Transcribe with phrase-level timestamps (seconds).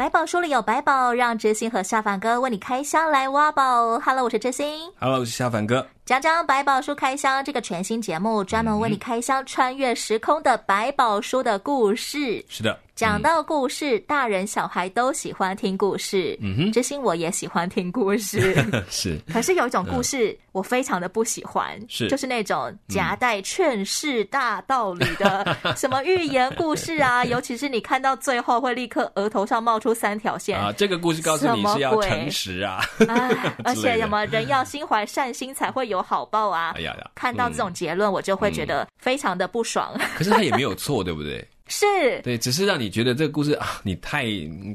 [0.00, 4.00] 百宝书里有百宝，让知心和下凡哥为你开箱来挖宝。
[4.00, 4.90] Hello，我是知心。
[4.98, 5.86] Hello，我是下凡哥。
[6.06, 12.42] 讲讲百宝书开箱这个全新节目，专门为你开箱穿越时空的百宝书的故事。
[12.48, 12.80] 是的。
[13.00, 16.38] 讲到故事，嗯，大人小孩都喜欢听故事。
[16.42, 18.62] 嗯哼，知心我也喜欢听故事。
[18.90, 30.70] 是，可是有一种故事我非常的不喜欢，是，就是那种夹带劝世大道理的， 什么寓言故事啊， 尤其是你看到最后会立刻额头上冒出三条线啊。
[30.70, 33.30] 这个故事告诉你是要诚实啊，啊
[33.64, 36.74] 而且什么人要心怀善心才会有好报啊。
[36.76, 39.90] 哎呀呀，看到这种结论，我就会觉得非常的不爽。
[39.94, 41.42] 嗯、可是他也没有错，对不对？
[41.70, 44.26] 是对，只是让你觉得这个故事啊，你太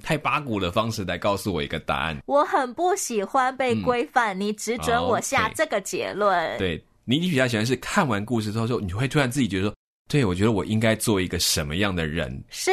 [0.02, 2.18] 太八股的方式来告诉我一个答案。
[2.26, 6.58] 我很不喜欢被规范，嗯、你只准我下这个结论。
[6.58, 9.76] 对，对你，你比较喜欢是看完故事之后，说你会突然自己觉得说，
[10.10, 12.72] 对，我觉得我应该做一个什么样的人，是、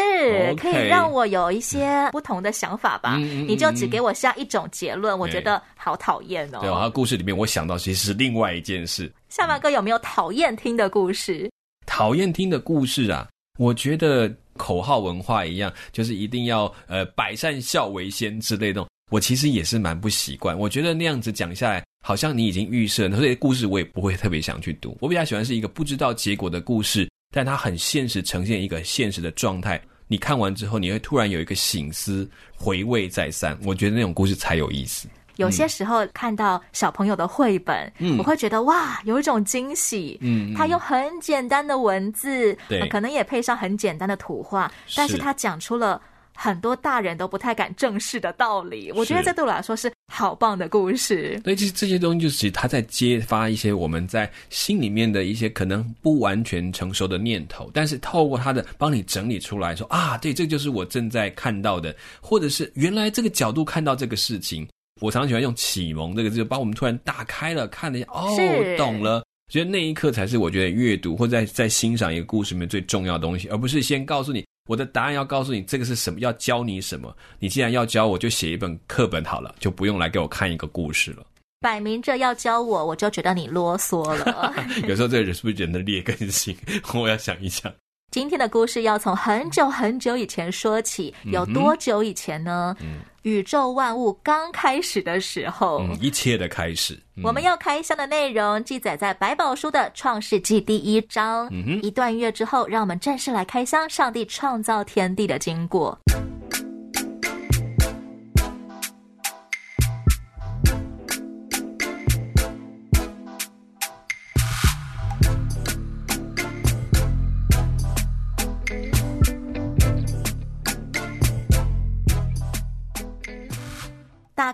[0.54, 3.16] 可以让我有一些不同的想法吧？
[3.18, 6.58] 嗯、你就只给我下一种结论，嗯、我觉得好讨厌哦。
[6.60, 9.12] 对，然后故事里面我想到其实是另外一件事。
[9.28, 11.50] 下巴哥有没有讨厌听的故事？
[11.86, 13.26] 讨厌听的故事啊。
[13.58, 18.86] 我觉得口号文化一样，就是一定要呃百善孝为先之类的。
[19.10, 20.58] 我其实也是蛮不习惯。
[20.58, 24.96] 我觉得那样子讲下来，好像你已经预设了，所以故事我也不会特别想去读。
[25.00, 29.80] 我比较喜欢是一个不知道结果的故事，但它很现实，呈现一个现实的状态。
[30.08, 33.58] 你看完之后，你会突然有一个醒思，回味再三。
[33.64, 35.08] 我觉得那种故事才有意思。
[35.36, 40.18] 有些时候看到小朋友的绘本，嗯，我会觉得哇，有一种惊喜。
[40.20, 46.00] 嗯，他用很简单的文字，对，呃，可能也配上很简单的图画，但是他讲出了
[46.34, 48.92] 很多大人都不太敢正视的道理。
[48.94, 51.40] 我觉得这对我来说是好棒的故事。
[51.44, 64.68] 对，其实这些东西就是他在揭发一些我们在心里面的一些可能不完全成熟的念头，但是透过他的帮你整理出来说啊，对，这就是我正在看到的，或者是原来这个角度看到这个事情。
[65.02, 69.22] 我常常喜欢用“启蒙”这个字，就把我们突然打开了，看了一下，哦，懂了。
[69.52, 77.14] 觉得那一刻才是我觉得阅读或者在在欣赏一个故事里面最重要的东西，而不是先告诉你我的答案，要告诉你这个是什么，要教你什么。
[77.38, 81.26] 你既然要教我，就写一本课本好了，就不用来给我看一个故事了。
[81.60, 84.54] 摆明着要教我，我就觉得你啰嗦了。
[84.88, 86.56] 有时候这个人是不是人的劣根性？
[86.94, 87.72] 我要想一想。
[88.12, 92.76] 今天的故事要从很久很久以前说起，有多久以前呢？
[92.82, 96.92] 嗯，宇宙万物刚开始的时候，嗯，一切的开始。
[97.16, 101.48] 嗯，我们要开箱的内容记载在百宝书的创世纪第一章。
[101.50, 105.98] 嗯，一段音乐之后，让我们正式来开箱上帝创造天地的经过。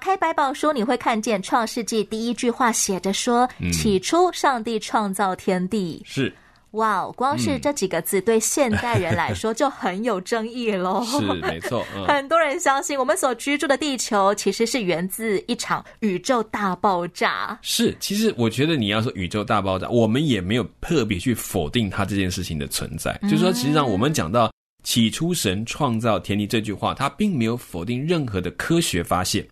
[0.08, 6.34] 开百宝书，你会看见《创世纪》第一句话写着说：“嗯、起初，上帝创造天地。”是，
[6.70, 7.12] 哇哦！
[7.14, 11.04] 光是这几个字，对现代人来说就很有争议喽。
[11.12, 11.84] 是，没错。
[11.94, 17.58] 嗯、 很多人相信，我们所居住的地球其实是源自一场宇宙大爆炸。
[17.60, 23.12] 是，其实我觉得你要说宇宙大爆炸，我们也没有特别去否定它这件事情的存在。
[23.20, 24.50] 嗯、就是说，实际上我们讲到
[24.82, 29.46] “起初神创造天地”这句话，它并没有否定任何的科学发现。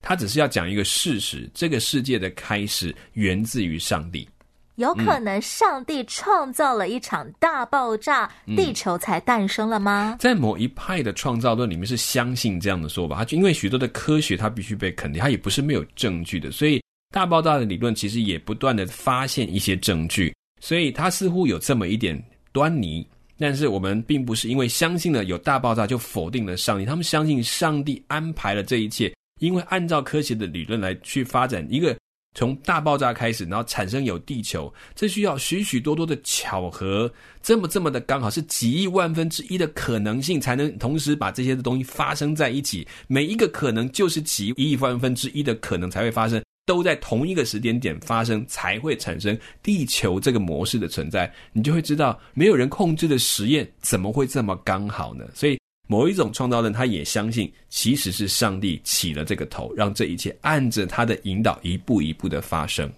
[0.00, 4.28] 他只是要讲一个事实：这个世界的开始源自于上帝。
[4.76, 10.16] 有可能上帝创造了一场大爆炸，嗯、地球才诞生了吗？
[10.20, 13.16] 在某一派的创造论里面是相信这样的说法。
[13.16, 16.52] 他就因为许多的科学，它必须被肯定，它也不是没有证据的。
[16.52, 16.80] 所以
[17.12, 22.16] 大爆炸的理论其实也不断的发现一些证据，所以它似乎有这么一点
[22.52, 23.04] 端倪。
[23.36, 29.12] 但是我们并不是因为相信了有大爆炸就否定了上帝，他们相信上帝安排了这一切。
[29.38, 31.96] 因为按照科学的理论来去发展一个
[32.34, 37.10] 从大爆炸开始，然后产生有地球，这需要许许多多的巧合，
[37.42, 42.86] 这么这么的刚好是几亿万分之一的可能性，才能同时把这些的东西发生在一起。
[43.08, 51.32] 每一个可能就是几亿万分之一的可能才会发生，都在同一个时间点发生，才会产生地球这个模式的存在。
[51.52, 55.24] 你就会知道，没有人控制的实验怎么会这么刚好呢？
[55.34, 55.58] 所以。
[55.88, 62.88] 某一种创造论，他也相信其实是上帝起了这个头，让这一切按着他的引导一步一步的发生。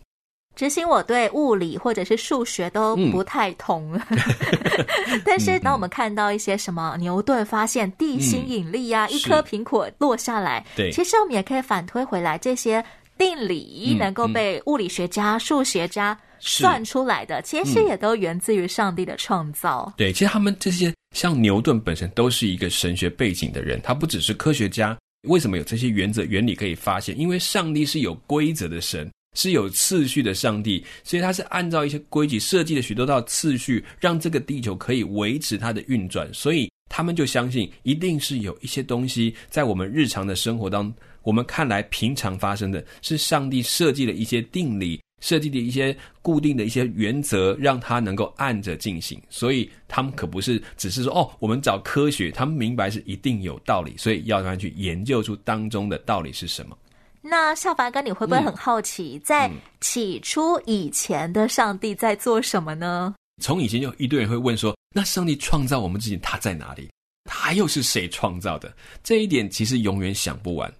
[0.56, 4.19] 执行我对物理或者是数学都不太通，嗯、
[5.25, 12.84] 但是当我们看到一些什么牛顿发现地心引力啊，嗯、一颗苹果落下来，对，其实我们也可以反推回来，这些
[13.16, 19.92] 定理能够被物理学家、嗯、数学家算出来的，其实也都源自于上帝的创造。
[19.96, 24.96] 对，其实他们这些像牛顿本身都是一个神学背景的人，他不只是科学家。
[25.28, 27.19] 为什么有这些原则原理可以发现？
[27.19, 29.08] 因为上帝是有规则的神。
[29.37, 36.28] 是有次序的上帝，所以他是按照一些规矩设计了许多道次序，让这个地球可以维持它的运转。
[36.34, 49.20] 所以他们就相信，一定是有一些东西在我们日常的生活当中，我们看来平常发生的，是上帝设计了一些定理，设计的一些固定的一些原则，让它能够按着进行。
[49.31, 56.76] 所以他们可不是只是说哦，我们找科学，他们明白是一定有道理，所以要他去研究出当中的道理是什么。
[57.22, 59.50] 那孝凡哥，你会不会很好奇，嗯、在
[59.81, 63.14] 起初以前的上帝在做什么呢？
[63.43, 66.88] 从以前就一堆人会问说，那上帝创造我们之前，他在哪里？
[67.25, 68.75] 他又是谁创造的？
[69.05, 70.72] 这一点其实永远想不完。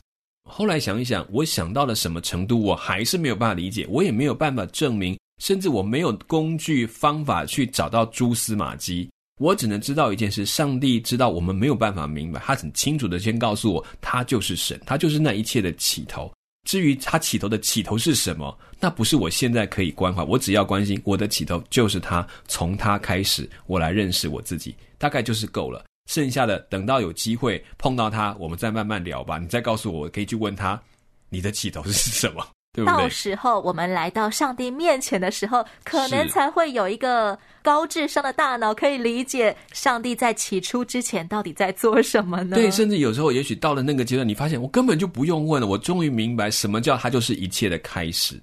[0.51, 9.09] 后来想一想，我想到了什么程度，我还是没有办法理解，我也没有办法证明，甚至我没有工具方法去找到蛛丝马迹。
[9.39, 16.31] 我只能知道一件事：上帝知道我们没有办法明白，他很清楚的先告诉我，他就是神，他就是那一切的起头。
[16.69, 20.23] 至于他起头的起头是什么，那不是我现在可以关怀。
[20.23, 25.83] 我只要关心我的起头就是他，从他开始，我来认识我自己，大概就是够了。
[26.07, 29.39] 剩下的等到有机会碰到他，我们再慢慢聊吧。
[29.39, 30.81] 你再告诉我，我可以去问他，
[31.29, 32.47] 你的起头是什么？
[32.73, 32.97] 对不对？
[32.99, 42.55] 到时候我们来到上帝面前的时候，可能才会有一个高智商的大脑可以理解上帝在起初之前到底在做什么呢？
[42.55, 48.41] 对，甚至有时候，也许到了那个阶段，你发现我根本就不用问了，我终于明白什么叫它就是一切的开始。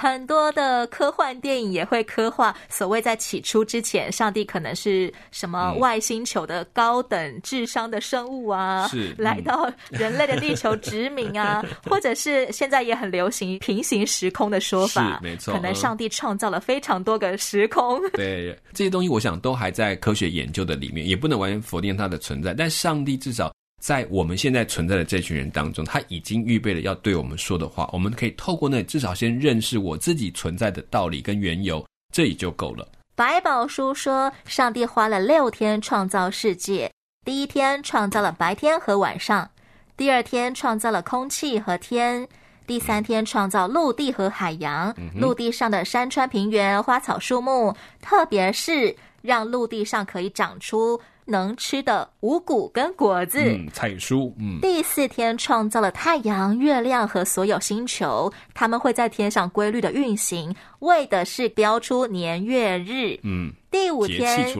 [0.00, 18.00] 很多的科幻电影也会刻画，所谓在起初之前，上帝可能是什么外星球的高等智商的生物啊，是、嗯、来到人类的地球殖民啊， 或者是现在也很流行平行时空的说法，没错，可能上帝创造了非常多个时空。
[18.12, 23.52] 对，这些东西，我想都还在科学研究的里面，也不能完全否定它的存在，但上帝至少。
[23.80, 27.88] 在我们现在存在的这群人当中，他已经预备了要对我们说的话。
[27.94, 31.82] 我们可以透过那至少先认识我自己存在的道理跟缘由，
[32.12, 32.86] 这也就够了。
[33.16, 36.92] 百宝书说，上帝花了六天创造世界，
[37.24, 39.50] 第一天创造了白天和晚上，
[39.96, 42.28] 第二天创造了空气和天，
[42.66, 51.00] 第三天创造陆地和海洋，陆地上的山川平原、花草树木，特别是让陆地上可以长出。
[51.30, 54.60] 能吃的五谷跟果子，嗯，菜蔬，嗯。
[54.60, 63.52] 第四天创造了太阳、月亮和所有星球，他们会在天上规律的运行，为的是标出年月日，嗯。
[63.70, 64.52] 第五天，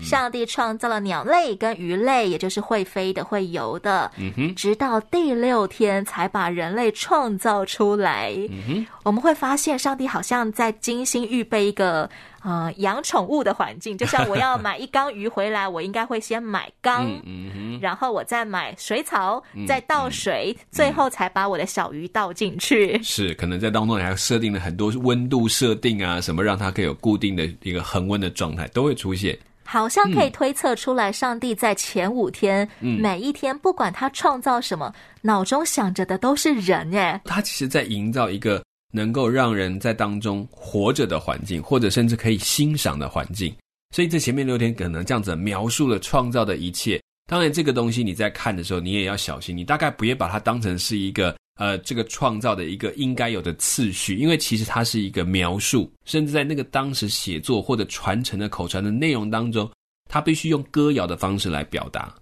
[0.00, 4.10] 上帝创造了鸟类跟鱼类，也就是会飞的、会游的。
[4.16, 8.32] 嗯哼，直到第六天才把人类创造出来。
[8.50, 12.08] 嗯哼，我们会发现上帝好像在精心预备一个
[12.42, 23.00] 呃养宠物的环境，就像我要买一缸鱼回来，我应该会先买缸，嗯哼，然后我再买水草，再倒水，最后才把我的小鱼倒进去。
[23.02, 28.68] 是，可能在当中你还设定了很多温度设定啊，什么让它可以有固定的一个恒温的状态。
[28.68, 37.20] 都会出现，好像可以推测出来，上帝在前五天，嗯，每一天不管他创造什么，脑中想着的都是人耶。
[37.24, 43.54] 他其实在营造一个能够让人在当中活着的环境，或者甚至可以欣赏的环境。
[43.94, 46.98] 所以这前面六天可能这样子描述了创造的一切。
[47.30, 51.36] 当然，这个东西你在看的时候，你也要小心，你大概不要把它当成是一个。
[51.56, 59.70] 呃，这个创造的一个应该有的次序，因为其实它是一个描述，甚至在那个当时写作或者传承的口传的内容当中，
[60.10, 62.12] 它必须用歌谣的方式来表达。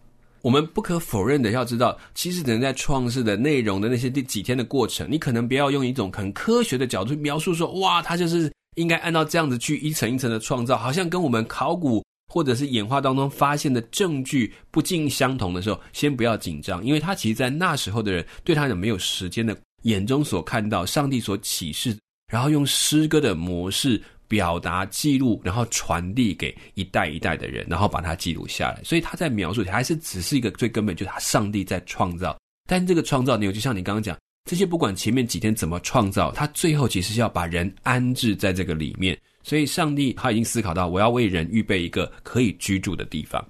[0.42, 12.02] 我们不可否认的要知道，其实人在创世的内容的那些第几天的过程，你可能不要用一种很科学的角度去描述说，哇，它就是应该按照这样子去一层一层的创造，好像跟我们考古。
[12.32, 21.98] 或者是演化当中发现的证据不尽相同的时候，先不要紧张，因为他其实，在那时候的人对他有没有时间的眼中所看到上帝所启示，
[22.32, 28.80] 然后用诗歌的模式表达记录，然后传递给一代一代的人，然后把它记录下来。
[28.84, 32.38] 所以他在描述还是只是一个最根本，就是他上帝在创造。
[32.68, 34.16] 但这个创造，你就像你刚刚讲，
[34.48, 39.18] 这些不管前面几天怎么创造，他最后其实是要把人安置在这个里面。
[39.42, 43.44] 所以，上帝他已经思考到，我要为人预备一个可以居住的地方。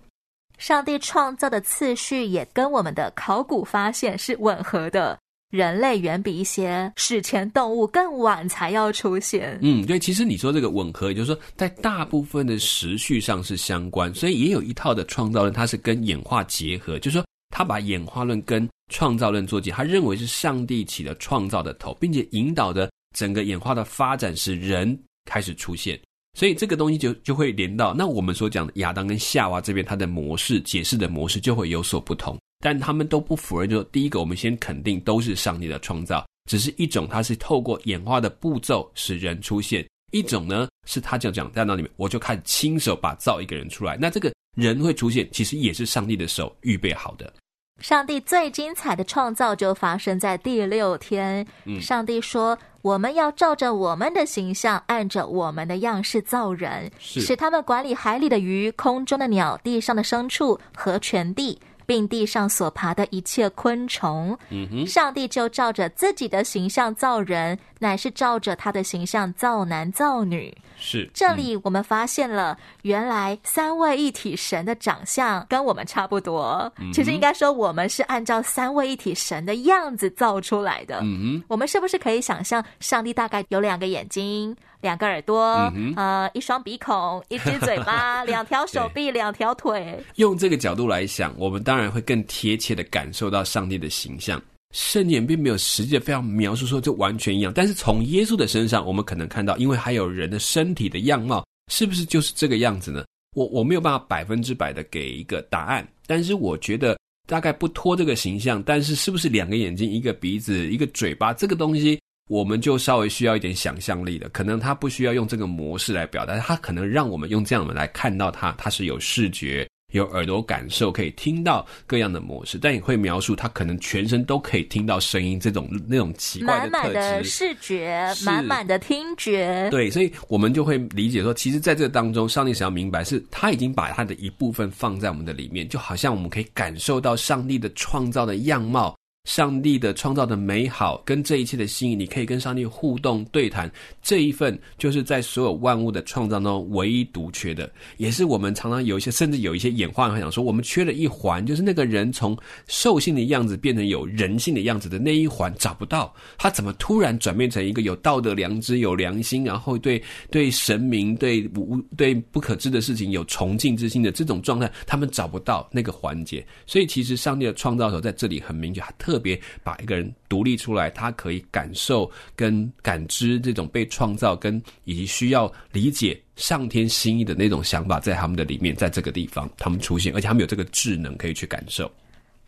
[0.58, 5.18] 上帝创造的次序也跟我们的考古发现是吻合的。
[5.50, 9.58] 人类远比一些史前动物更晚才要出现。
[9.62, 24.96] 嗯，对，其实你说这个吻合，也就是说，在大部分的时序上是相关，所以也有一套的创造论，它是跟演化结合，就是说，他把演化论跟创造论做结合，他认为是上帝起了创造的头，并且引导着整个演化的发展，使人
[25.30, 25.98] 开始出现。
[26.34, 32.36] 所以这个东西就就会连到那我们所讲的亚当跟夏娃这边，它的模式解释的模式就会有所不同。
[32.58, 43.96] 但他们都不否认，就是第一个，我们先肯定都是上帝的创造，只是一种它是透过演化的步骤使人出现，一种呢是他就讲在那里面，我就开始亲手把造一个人出来。
[43.96, 47.32] 那这个人会出现，其实也是上帝的手预备好的。
[47.80, 51.46] 上帝最精彩的创造就发生在第六天。
[51.80, 61.58] 上帝说：“我们要照着我们的形象，按着我们的样式造人，使他们管理海里的鱼、空中的鸟、地上的牲畜和全地。”
[61.90, 70.56] 并地上所爬的一切昆虫，嗯哼，上帝就照着自己的形象造人，乃是照着他的形象造男造女。
[70.78, 76.72] 是，这里我们发现了，原来三位一体神的长相跟我们差不多。
[76.78, 81.00] 嗯、其实应该说，我们是按照三位一体神的样子造出来的。
[81.02, 84.56] 嗯哼，我们是不是可以想象，上帝大概有两个眼睛？
[84.80, 89.98] 两个耳朵，嗯、呃，一双鼻孔，一只嘴巴， 两条手臂，两条腿。
[90.16, 94.40] 用这个角度来想，我们当然会更贴切的感受到上帝的形象。
[94.72, 103.04] 圣经并没有实际的非常描述说就完全一样，但是从耶稣的身上，我们可能看到，因为还有人的身体的样貌，是不是就是这个样子呢？
[103.36, 108.62] 我我没有办法百分之百的给一个答案，但是我觉得大概不脱这个形象。
[108.62, 112.00] 但是是不是两个眼睛，一个鼻子，一个嘴巴，这个东西？
[112.30, 126.70] 我们就稍微需要一点想象力的，可能他不需要用这个模式来表达，他可能让我们用这样的来看到他，他是有视觉、有耳朵感受，可以听到各样的模式，但也会描述他可能全身都可以听到声音，这种那种奇怪的特质。
[126.70, 129.66] 满满的视觉，满满的听觉。
[129.72, 138.96] 对，所以我们就会理解说，其实在这当中，上帝想要明白是他已经把他的一部分放在我们的里面，就好像我们可以感受到上帝的创造的样貌。
[139.24, 143.70] 上帝的创造的美好，跟这一切的心意，你可以跟上帝互动对谈，
[144.02, 152.36] 这一份就是在所有万物的创造中唯一独缺的，也是我们常常有一些，甚至有一些演化会想说，我们缺了一环，就是那个人从
[152.66, 181.90] 兽性的样子变成有人性的样子的那一环找不到，他怎么突然转变成一个有道德良知、有良心，然后对对神明、对无对不可知的事情有崇敬之心的这种状态，他们找不到那个环节，所以其实上帝的创造的时候在这里很明确，他特别把一个人独立出来，他可以感受跟感知这种被创造跟以及需要理解上天心意的那种想法，在他们的里面，在这个地方他们出现，而且他们有这个智能可以去感受。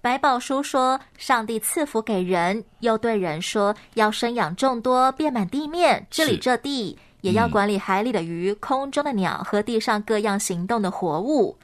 [0.00, 11.56] 百宝书说，上帝赐福给人，又对人说，要生养众多，遍满地面，治理这地，也要管理海里的鱼、嗯、空中的鸟和地上各样行动的活物。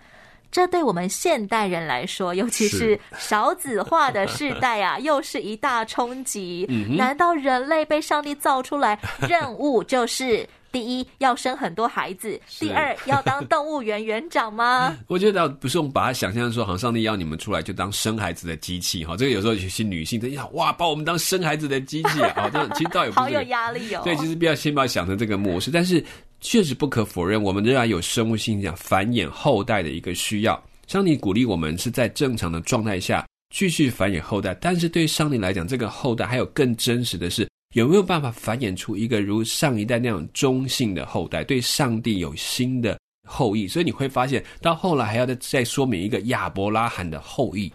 [0.51, 6.67] 这对我们现代人来说，尤其是少子化的世代啊， 又是一大冲击。
[6.97, 14.97] 难道人类被上帝造出来，任务就是第一要生很多孩子， 第二要当动物园园长吗？
[15.07, 19.17] 我觉得不是，我们把它想象说，好像上帝要你们出来就当生孩子的机器哈。
[19.17, 24.01] 这个有时候有些女性在想，哇，把我们当生孩子的机器啊，这其实倒也不是、这个、好有压力哦。
[24.03, 26.03] 对，其实不要先把它想成这个模式，但是。
[26.41, 30.63] 确实不可否认，我们仍然有生物性讲繁衍后代的一个需要。
[30.87, 43.67] 上帝鼓励我们是在正常的状态下继续繁衍后代，但是对上帝来讲，这个后代还有更真实的是，有没有办法繁衍出一个如上一代那样中性的后代，对上帝有新的后裔？
[43.67, 47.73] 所以你会发现，到后来还要再再说明一个亚伯拉罕的后裔，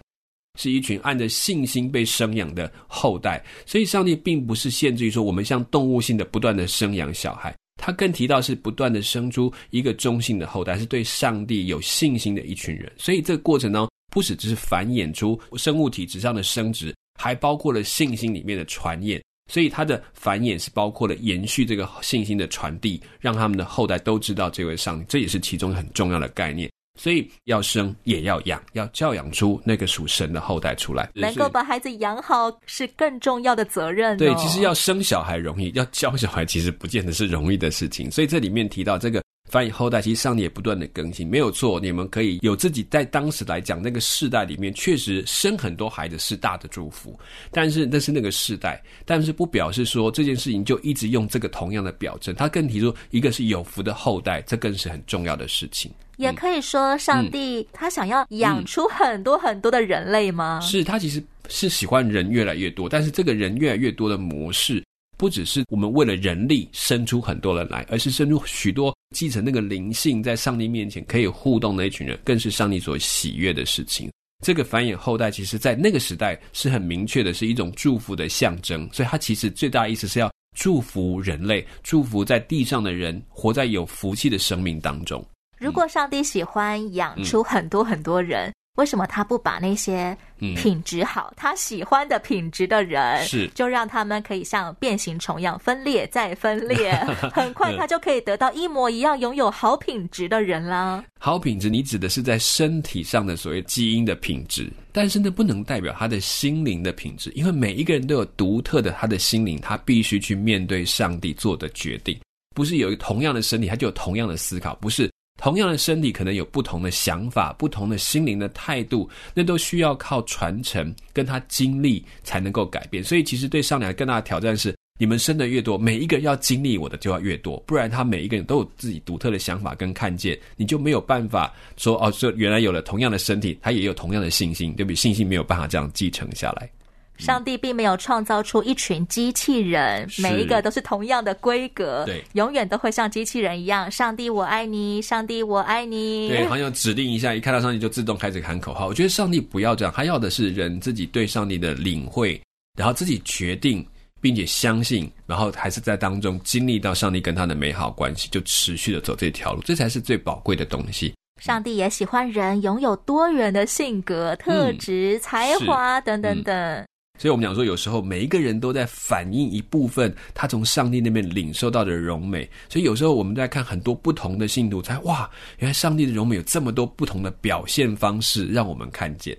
[0.60, 3.44] 是一群按着信心被生养的后代。
[3.66, 7.54] 所以，上帝并不是限制于说我们像动物性的不断的生养小孩。
[7.76, 12.92] 他更提到是不断的生出一个中性的后代，是对上帝有信心的一群人。
[12.98, 19.22] 所以这个过程呢，不只只是繁衍出生物体质上的生殖，还包括了信心里面的传衍。
[19.52, 26.72] 所以他的繁衍是包括了延续这个信心的传递，让他们的后代都知道这位上帝，这也是其中很重要的概念。
[27.00, 31.10] 所以要生也要养，要教养出那个属神的后代出来。
[31.16, 34.18] 能够把孩子养好是更重要的责任哦。
[34.18, 38.12] 对，其实要生小孩容易，要教小孩其实不见得是容易的事情。
[38.12, 41.80] 所以这里面提到这个繁衍后代，其实上帝也不断的更新，没有错。
[41.80, 47.16] 你们可以有自己在当时来讲那个世代里面，确实生很多孩子是大的祝福，
[47.52, 52.34] 但是那是那个世代，但是不表示说这件事情就一直用这个同样的表征。
[52.34, 55.92] 他更提出一个是有福的后代，这更是很重要的事情。
[56.18, 60.62] 也可以说，上帝他想要养出很多很多的人类吗？
[60.64, 64.84] 嗯嗯、是他其实是喜欢人越来越多，但是这个人越来越多的模式。
[65.16, 74.12] 不只是我们为了人力生出很多人来，而是生出许多继承那个灵性，在上帝面前可以互动的一群人，更是上帝所喜悦的事情。
[74.44, 78.90] 这个繁衍后代，其实在那个时代是很明确的，是一种祝福的象征。
[78.92, 85.26] 所以，它其实最大意思是要祝福人类，祝福在地上的人，活在有福气的生命当中。
[85.58, 90.18] 如果上帝喜欢养出很多很多人，嗯为什么他不把那些
[90.56, 96.92] 品质好、嗯、他喜欢的品质的人，是就让他们可以像变形虫一样分裂再分裂，
[97.32, 101.04] 很快他就可以得到一模一样拥有好品质的人啦。
[101.20, 112.20] 好品质，你指的是在身体上的所谓基因的品质，但是呢，不能代表他的心灵的品质，因为每一个人都有独特的他的心灵，他必须去面对上帝做的决定，
[112.56, 115.12] 不是有同样的身体，他就有同样的思考，不是。
[115.42, 123.04] 同样的身体可能有不同的想法，不同的心灵的态度，那都需要靠传承跟他经历才能够改变。
[123.04, 134.96] 所以，其实对上帝更大的挑战是：你们生的越多，每一个人要经历我的就要越多，不然他每一个人都有自己独特的想法跟看见，你就没有办法说哦，说原来有了同样的身体，他也有同样的信心，对不对？
[134.96, 136.70] 信心没有办法这样继承下来。
[137.18, 143.90] 上帝并没有创造出一群机器人，每一个都是同样的规格，对，永远都会像机器人一样。
[143.90, 146.28] 上帝，我爱你，上帝，我爱你。
[146.30, 148.88] 对，好像指令一下，一看到上帝就自动开始喊口号。
[148.88, 152.42] 我觉得上帝不要这样，他要的是人自己对上帝的领会，
[152.78, 153.86] 然后自己决定，
[154.20, 161.14] 并且相信，然后还是在当中经历到上帝跟他的美好关系，就持续的走这条路，这才是最宝贵的东西。
[161.42, 166.56] 上帝也喜欢人拥有多元的性格、特质、嗯、才华等等等。
[166.56, 166.88] 嗯
[167.20, 172.50] 所以，我们讲说，有时候每一个人都在反映一部分他从上帝那边领受到的荣美。
[172.68, 175.30] 所以，有时候我们在看很多不同的信徒，才哇，
[175.60, 179.38] 原来上帝的荣美有这么多不同的表现方式，让我们看见。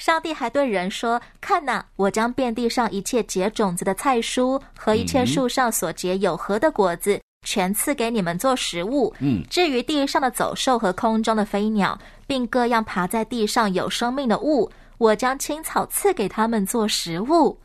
[0.00, 9.12] 上帝还对人说：“看哪，我将遍地上一切结种子的菜蔬和一切树上所结有核的果子，嗯、全赐给你们做食物。
[9.18, 17.58] 嗯，至于地上的走兽和空中的飞鸟，并各样爬在地上有生命的物。”我将青草赐给他们做食物。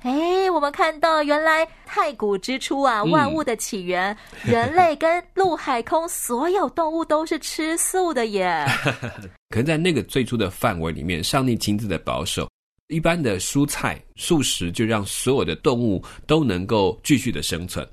[0.00, 8.64] 哎，我们看到原来太古之初啊，万物的起源，嗯、人类跟陆海空所有动物都是吃素的耶。
[9.52, 12.48] 可能在那个最初的范围里面，上帝亲自的保守，
[12.88, 17.86] 一般的蔬菜素食就让所有的动物都能够继续的生存。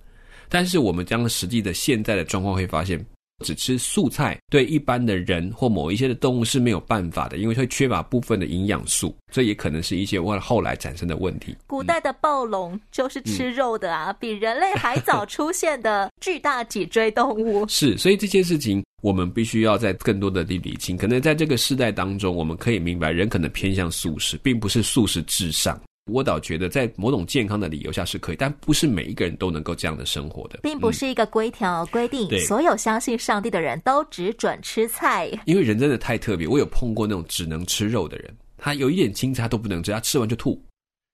[0.47, 3.06] 但是我们将实际的现在的状况会发现。
[3.45, 11.56] 只吃素菜，对一般的人或某一些的动物是没有办法的，因为会缺乏部分的营养素，这也可能是一些为了后来产生的问题。
[11.67, 17.67] 古代的暴龙就是吃肉的啊，嗯、比人类还早出现的巨大脊椎动物。
[17.67, 20.97] 是，所以这件事情我们必须要在更多的地理清。
[20.97, 25.80] 可能在这个世代当中，我们可以明白，人可能偏向素食，并不是素食至上。
[26.08, 35.30] 我倒觉得，在某种健康的理由下是可以，但不是每一个人都能够这样的生活的，并不是一个规条规定，嗯、所有相信上帝的人都只准吃菜。
[35.46, 40.62] 因为人真的太特别，我有碰过那种只能吃肉的人，他有一点青菜他都不能吃，他吃完就吐。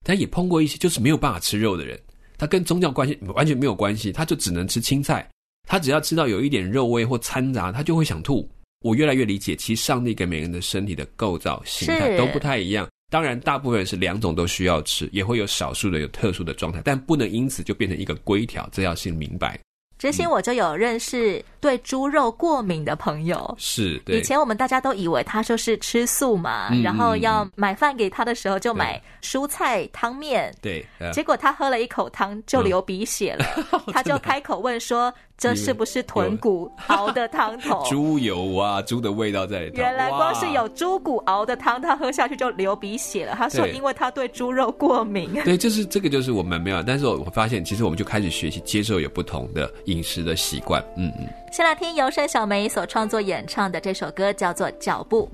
[0.05, 1.99] 但也碰过一些就是没有办法吃肉的人，
[2.37, 5.27] 他跟宗教关系完全没有关系，他就只能吃青菜，
[5.67, 8.49] 他只要吃到有一点肉味或掺杂，他就会想吐。
[8.83, 12.85] 我越来越理解，其实上帝给每个人的身体的构造形态都不太一样。
[13.13, 19.59] 当然，大部分人是两种都需要吃，也会有少数的有特殊的状态，但不能因此就变成一个规条，这要先明白。
[19.99, 33.45] 之前我就有认识对猪肉过敏的朋友，是，以前我们大家都以为他就是吃素嘛，嗯、然后要买饭给他的时候就买蔬菜汤面，对，结果他喝了一口汤就流鼻血了，
[33.85, 35.13] 嗯、他就开口问说。
[35.35, 37.83] 这是不是豚骨熬的汤头？
[37.89, 39.77] 猪油啊，猪的味道在里头。
[39.77, 43.35] 原来光是有猪骨熬的汤，他喝下去就流鼻血了。
[43.35, 45.33] 他说，因为他对猪肉过敏。
[45.43, 46.81] 对，就是这个，就是我们没有。
[46.83, 50.81] 但是我发现，其实我们就开始学习接受有不同的饮食的习惯。
[50.95, 51.27] 嗯嗯。
[51.51, 55.29] 先来听尤声小梅所创作演唱的这首歌，叫做《脚步》。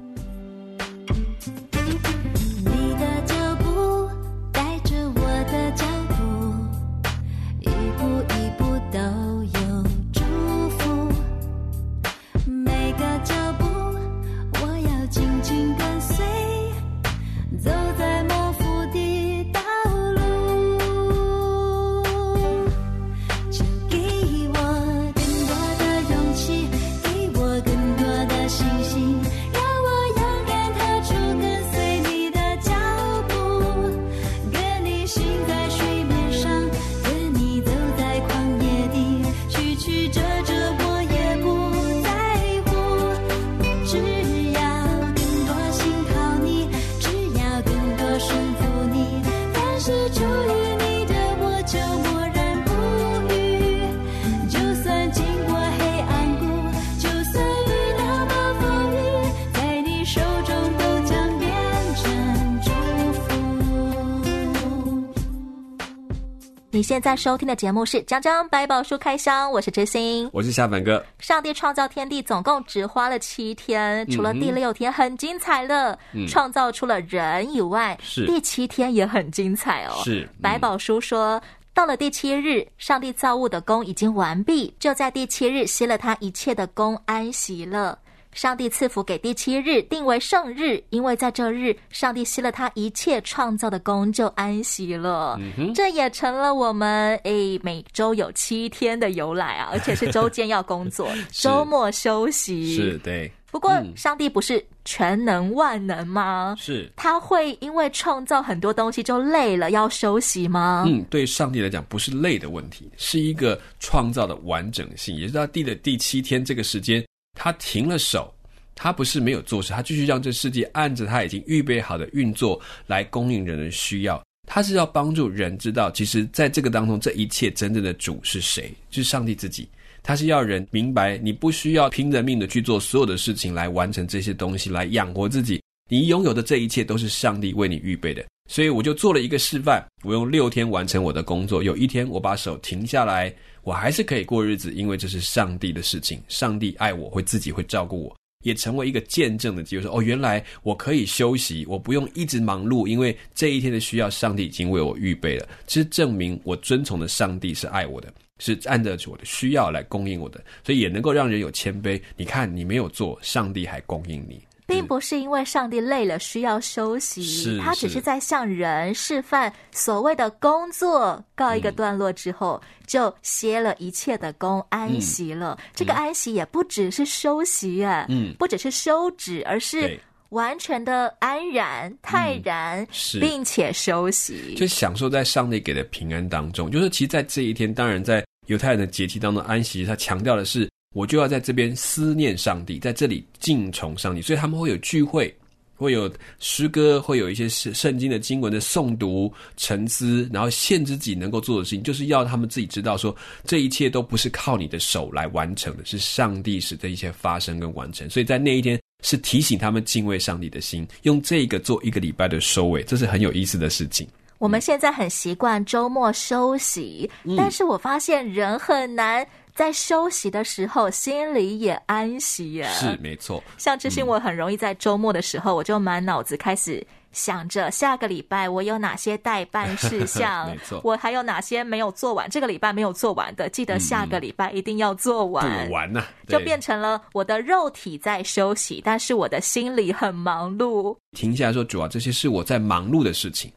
[66.72, 71.04] 你现在收听的节目是《江江百宝书开箱》，我是知心，我是夏凡哥。
[71.18, 80.00] 上帝创造天地总共只花了七天，除了第六天很精彩了，嗯、创造出了人以外，是第七天也很精彩哦。
[80.04, 81.42] 是、嗯、百宝书说，
[81.74, 87.98] 到了第七日，上帝造物的功已经完毕，就在第七日歇了他一切的功，安息了。
[88.40, 95.38] 上帝赐福给第七日，定为圣日，因为在这日，上帝息了他一切创造的功，就安息了。
[95.58, 102.78] 嗯、这也成了我们诶每周有七天的由来啊，而且是周间要工作， 周末休息。
[102.78, 103.30] 是对。
[103.52, 106.56] 不过，上帝不是全能万能吗？
[106.58, 106.90] 是。
[106.96, 110.86] 他会因为创造很多东西就累了要休息吗？
[110.88, 117.04] 嗯，对上帝来讲，不是累的问题，是一个创造的完整性，也是他第的第七天这个时间。
[117.42, 118.32] 他停了手，
[118.76, 124.22] 他不是没有做事，他继续让这世界按着他已经预备好的运作来供应人的需要。
[124.46, 128.74] 他是要帮助人知道，其实在这个当中，这一切真正的主是谁？
[128.92, 129.70] 是上帝自己。
[130.04, 135.62] 他是要人明白，你不需要拼着命的去做所有的事情来完成这些东西，来养活自己。
[135.88, 138.26] 你拥有的这一切都是上帝为你预备的。
[138.50, 143.34] 所以我就做了一个示范，我用六天完成我的工作，有一天我把手停下来。
[143.64, 146.22] 我还是可以过日子，因为这是上帝的事情。
[146.28, 149.84] 上帝爱我，会自己会照顾我，也成为一个见证的机会。
[149.84, 155.48] 说哦，原来我可以休息，我不用一直忙碌，因为这一天的需要，上帝已经为我预备了。
[155.68, 162.02] 这是证明我遵从的上帝是爱我的，是按照我的需要来供应我的，所以也能够让人有谦卑。
[162.16, 164.42] 你看，你没有做，上帝还供应你。
[164.70, 175.58] 并不是因为上帝累了需要休息，他只是在向人示范所谓的工作告一个段落之后，嗯、就歇了一切的工，安息了。
[175.60, 183.20] 嗯、这个安息也不只是休息啊，嗯，不只是休止，而是完全的安然、泰然，是。
[183.20, 186.70] 并且休息，就享受在上帝给的平安当中。
[186.70, 190.70] 就是其实，在这一天，当然在犹太人的节期当中，安息他强调的是。
[190.96, 195.32] 我就要在这边思念上帝，在这里敬崇上帝，所以他们会有聚会，
[195.76, 208.10] 会有诗歌，会有一些圣圣经的经文的诵读、沉思，然后限制自己能够做的事情，就是要他们自己知道说，这一切都不是靠你的手来完成的，是上帝使这一切发生跟完成。
[208.10, 214.08] 所以在那一天是提醒他们敬畏上帝的心，用这个做一个礼拜的收尾，这是很有意思的事情。
[214.40, 219.24] 我们现在很习惯周末休息，嗯，但是我发现人很难。
[219.60, 222.72] 在休息的时候，心里也安息呀。
[222.72, 235.70] 是没错，像知心，我很容易在周末的时候，嗯、我就满脑子开始想着下个礼拜我有哪些待办事项， 没错，我还有哪些没有做完，这个礼拜没有做完的，记得下个礼拜一定要做完。
[235.70, 240.96] 完了、啊，就变成了我的肉体在休息，但是我的心里很忙碌。
[241.18, 243.52] 停下来说，主要这些是我在忙碌的事情，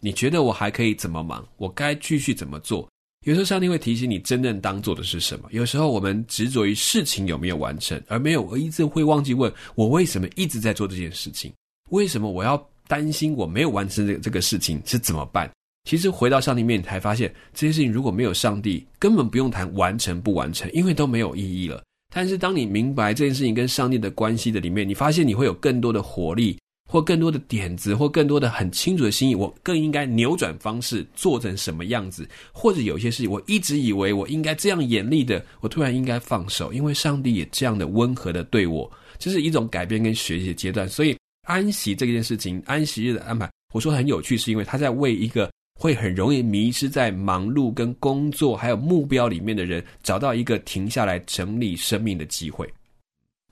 [0.00, 1.42] 你觉得我还可以怎么忙？
[1.56, 2.86] 我该继续怎么做？
[3.26, 5.48] 有时候上帝会提醒你真正当做的是什么。
[5.50, 11.52] 有时候我们执着于事情有没有完成，而没有我一直会忘记问我为什么一直在做这件事情？
[11.90, 15.50] 为什么我要担心我没有完成这个这个事情是怎么办？
[15.90, 21.82] 其实回到上帝面前才发现，这些事情如果没有上帝，根本不用谈完成不完成，因为都没有意义了。
[22.14, 26.56] 但是当你明白这件事情跟上帝的关系的里面，你发现你会有更多的活力。
[26.86, 32.26] 或更多的点子，或更多的很清楚的心意，我更应该扭转方式，做成什么样子？
[32.52, 40.88] 或者有些事情，我一直以为我应该这样严厉的，我突然应该放手，因为上帝也这样的温和的对我，这是一种改变跟学习的阶段。
[40.88, 52.68] 所以安息这件事情，安息日的安排，我说很有趣，是因为他在为一个会很容易迷失在忙碌跟工作还有目标里面的人，找到一个停下来整理生命的机会。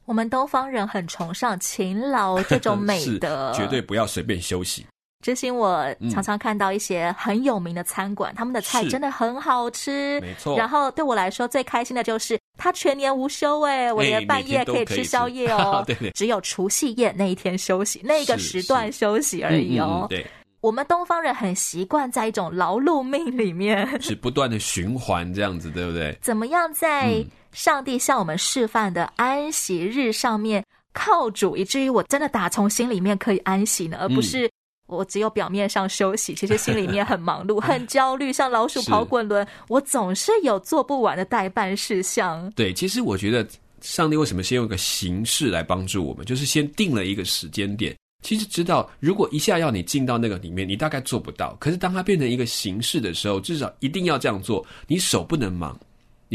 [0.07, 4.87] 我们东方人很崇尚勤劳这种美 德，绝对不要随便休息。
[5.23, 10.59] 知心，我常常看到一些很有名的餐馆，嗯、他们的菜真的很好吃，没错。
[10.59, 15.83] 然后对我来说最开心的就是他全年无休，哎，我连半夜可以吃宵夜哦。
[15.87, 20.07] 对 对，只有除夕夜那一天休息，那个时段休息而已哦。
[20.11, 20.27] 对，
[20.61, 26.15] 我们东方人很习惯在一种劳碌命里面，是不断的循环这样子，对不对？
[26.21, 27.25] 怎么样在？
[27.55, 34.51] 嗯上帝向我们示范的安息日上面靠主，以至于我真的打从心里面可以安息呢，而不是
[34.87, 39.47] 我只有表面上休息， 其实心里面很忙碌、 很焦虑，像老鼠跑滚轮。
[39.69, 42.51] 我总是有做不完的待办事项。
[42.57, 43.47] 对，其实我觉得
[43.81, 47.97] 上帝为什么先用一个形式来帮助我们，就是先定了一个时间点。
[48.23, 51.55] 其实知道，如果一下要你进到那个里面，你大概做不到。
[51.61, 55.79] 可是当它变成一个形式的时候，至少一定要这样做，你手不能忙。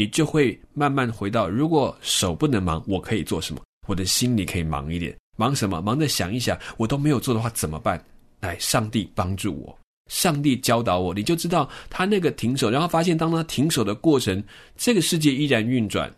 [0.00, 3.60] 你就会慢慢回到，如果手不能忙，我可以做什么？
[3.86, 5.82] 我的心里可以忙一点，忙什么？
[5.82, 8.02] 忙着想一想，我都没有做的话怎么办？
[8.40, 9.78] 来，上帝帮助我。
[10.10, 14.42] 上帝教导我，你就知道他那个停手，然后发现当他停手的过程，
[14.74, 16.10] 这个世界依然运转。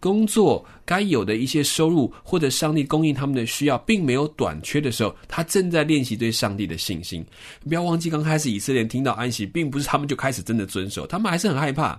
[0.00, 7.24] 工作该有的一些收入，或者上帝供应他们的需要，并没有短缺的时候，他正在练习对上帝的信心。
[7.66, 11.98] 不要忘记，刚开始以色列听到安息，并不是他们就开始真的遵守，他们还是很害怕。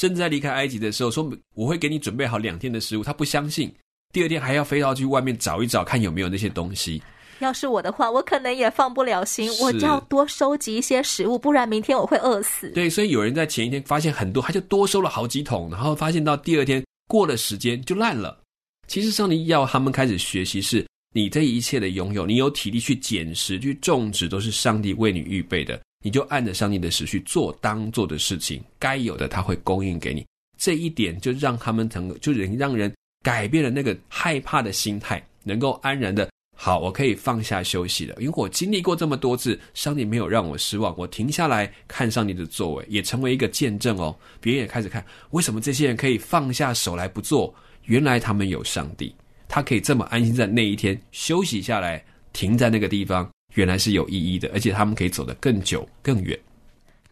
[0.00, 3.70] 甚至在离开埃及的时候，说我会给你准备好两天的食物，他不相信，
[4.14, 7.02] 第二天还要飞到去外面找一找，看有没有那些东西。
[7.40, 12.70] 要是我的话，我可能也放不了心，我就要多收集一些食物，不然明天我会饿死。
[12.70, 18.40] 对，所以有人在前一天发现很多，他就多收了好几桶，然后发现到第二天过了时间就烂了。
[18.88, 30.24] 其实上帝要他们开始学习，是你这一切的拥有，你有体力去捡拾、去种植，都是上帝为你预备的，你就按着上帝的时序做当做的事情，该有的他会供应给你。
[30.58, 36.28] 这一点就让他们能，就能让人改变了那个害怕的心态，能够安然的。
[36.56, 44.14] 好，我可以放下休息了，因为我经历过这么多次，上帝没有让我失望，我停下来看上帝的作为，也成为一个见证哦。
[44.42, 47.54] 别人也开始看，为什么这些人可以放下手来不做？
[47.86, 49.14] 原来他们有上帝，
[49.48, 56.38] 他可以这么安心在那一天休息下来，停在那个地方，原来是有意义的，而且他们可以走得更久更远。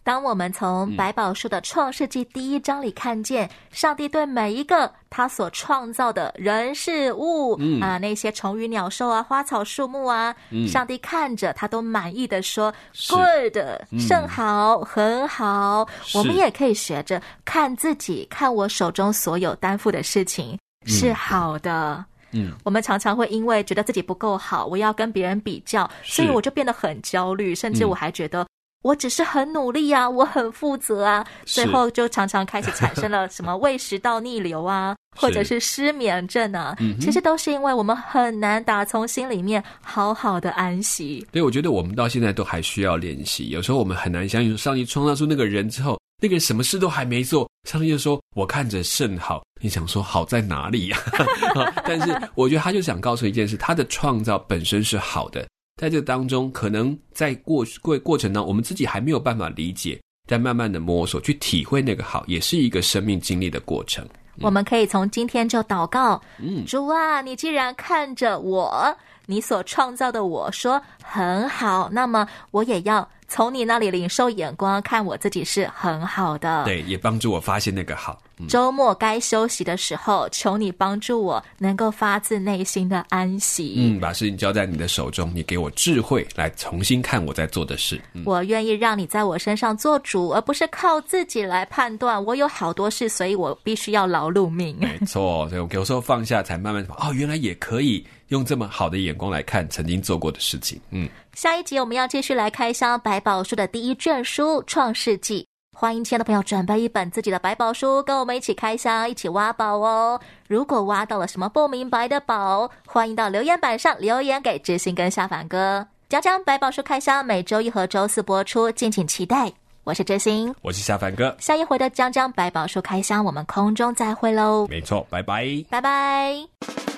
[0.05, 7.79] 当我们从百宝书的创世纪第一章里看见上帝对每一个他所创造的人事物，嗯。
[7.83, 12.73] 啊，那些虫鱼鸟兽啊、花草树木啊，嗯、上帝看着他都满意的说
[13.11, 13.59] ：“Good，
[14.01, 22.03] 甚好，很好。”我们也可以学着看自己，看我手中所有担负的事情是好的。
[22.33, 28.47] 嗯，我们常常会因为觉得自己不够好，我要跟别人比较，所以我就变得很焦虑，甚至我还觉得。
[28.85, 41.27] 我只是很努力啊，我很负责啊，最后就常常开始产生了什么胃食道逆流啊，或者是失眠症啊，其实都是因为我们很难打从心里面好好的安息。
[41.33, 43.49] 对，我觉得我们到现在都还需要练习。
[43.49, 50.99] 有时候我们很难相信，上帝创造出那个人之后，那个人什么事都还没做，上帝就说：“我看着甚好。”你想说好在哪里呀？
[51.87, 55.47] 但是我觉得他就想告诉一件事，他的创造本身是好的。
[55.81, 64.05] 在这个当中，可能在过过过程当中，我们自己还没有办法理解，但慢慢的摸索，去体会那个好，也是一个生命经历的过程。
[64.37, 73.09] 嗯、我们可以从今天就祷告，嗯，主啊，你既然看着我，你所创造的我说很好，那么我也要。
[73.29, 76.65] 从你那里领受眼光，看我自己是很好的。
[76.65, 78.21] 对，也帮助我发现那个好。
[78.41, 83.75] 嗯、周末该休息的时候，求你帮助我能够发自内心的安息。
[83.77, 88.01] 嗯，把事情交在你的手中，你给我智慧来重新看我在做的事。
[88.15, 92.25] 嗯、我愿意让你在我身上做主，而不是靠自己来判断。
[92.25, 94.77] 我有好多事，所以我必须要劳碌命。
[94.81, 100.81] 没错，所以我有时候放下，才慢慢哦，原来也可以用这么好的眼光来看曾经做过的事情。
[100.91, 101.09] 嗯。
[101.35, 105.43] 下一集我们要继续来开箱百宝书的第一卷书《创世纪》，
[105.79, 110.21] 欢迎亲爱的朋友准备一本自己的百宝书，跟我们一起开箱，一起挖宝哦！
[110.49, 115.87] 如果挖到了什么不明白的宝，欢迎到留言板上留言给知心跟下凡哥。
[116.09, 119.53] 讲讲百宝书开箱，每周一和周四播出，敬请期待。
[119.85, 121.35] 我是知心，我是下凡哥。
[121.39, 124.67] 下一回的讲讲百宝书开箱，我们空中再会喽！
[124.69, 126.98] 没错，拜拜，拜拜。